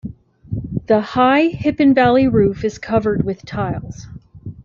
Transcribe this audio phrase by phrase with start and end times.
[0.87, 4.07] The high, hip-and-valley roof is covered with tiles.